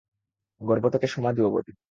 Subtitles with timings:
[0.61, 1.71] গর্ভ থেকে সমাধি অবধি।